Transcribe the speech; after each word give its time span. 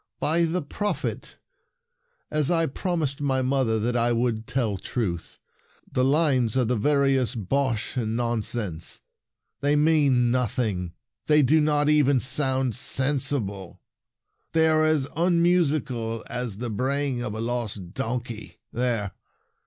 "By 0.19 0.45
the 0.45 0.63
Prophet, 0.63 1.37
as 2.31 2.49
I 2.49 2.65
prom 2.65 3.01
ised 3.01 3.21
my 3.21 3.43
mother 3.43 3.79
that 3.79 3.95
I 3.95 4.11
would 4.13 4.47
tell 4.47 4.77
truth, 4.77 5.39
the 5.91 6.03
lines 6.03 6.57
are 6.57 6.65
the 6.65 6.75
veriest 6.75 7.47
bosh 7.47 7.97
and 7.97 8.17
nonsense! 8.17 9.03
They 9.59 9.75
mean 9.75 10.31
nothing. 10.31 10.93
They 11.27 11.43
do 11.43 11.59
not 11.61 11.87
even 11.87 12.19
sound 12.19 12.75
sensible. 12.75 13.79
They 14.53 14.67
are 14.69 14.83
as 14.85 15.07
unmusical 15.15 16.23
as 16.27 16.57
the 16.57 16.71
bray 16.71 17.07
ing 17.09 17.21
of 17.21 17.35
a 17.35 17.39
lost 17.39 17.93
donkey! 17.93 18.57
There! 18.73 19.11